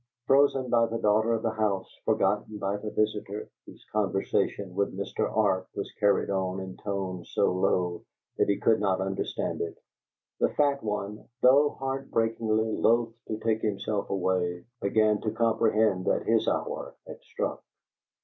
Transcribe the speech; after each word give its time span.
Frozen 0.25 0.71
by 0.71 0.87
the 0.87 0.97
daughter 0.97 1.31
of 1.33 1.43
the 1.43 1.51
house, 1.51 1.95
forgotten 2.05 2.57
by 2.57 2.75
the 2.75 2.89
visitor, 2.89 3.49
whose 3.67 3.85
conversation 3.91 4.73
with 4.73 4.97
Mr. 4.97 5.29
Arp 5.31 5.67
was 5.75 5.91
carried 5.99 6.31
on 6.31 6.59
in 6.59 6.75
tones 6.77 7.29
so 7.35 7.51
low 7.53 8.01
that 8.37 8.49
he 8.49 8.57
could 8.57 8.79
not 8.79 8.99
understand 8.99 9.61
it, 9.61 9.77
the 10.39 10.49
fat 10.55 10.81
one, 10.81 11.27
though 11.43 11.69
heart 11.69 12.09
breakingly 12.09 12.71
loath 12.77 13.13
to 13.27 13.37
take 13.37 13.61
himself 13.61 14.09
away, 14.09 14.65
began 14.81 15.21
to 15.21 15.29
comprehend 15.29 16.05
that 16.05 16.23
his 16.25 16.47
hour 16.47 16.95
had 17.05 17.21
struck. 17.21 17.63